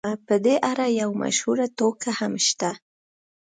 [0.27, 2.71] په دې اړه یوه مشهوره ټوکه هم شته.